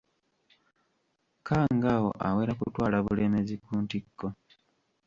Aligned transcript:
Kkangaawo 1.37 2.09
awera 2.27 2.53
kutwala 2.59 2.97
Bulemeezi 3.05 3.55
ku 3.63 3.71
ntikko. 3.83 4.27